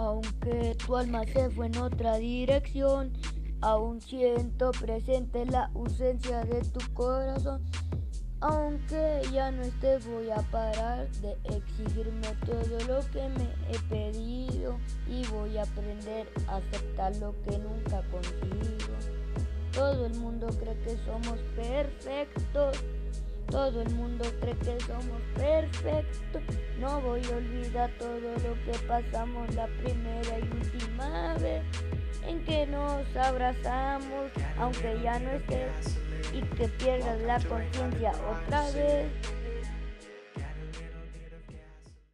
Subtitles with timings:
[0.00, 3.12] Aunque tu alma se fue en otra dirección,
[3.60, 7.64] aún siento presente la ausencia de tu corazón.
[8.38, 14.78] Aunque ya no esté voy a parar de exigirme todo lo que me he pedido
[15.08, 18.94] y voy a aprender a aceptar lo que nunca consigo.
[19.72, 22.78] Todo el mundo cree que somos perfectos.
[23.50, 26.42] Todo el mundo cree que somos perfectos.
[26.78, 31.62] No voy a olvidar todo lo que pasamos la primera y última vez
[32.26, 35.98] en que nos abrazamos, aunque ya no estés
[36.34, 39.06] y que pierdas la conciencia otra vez.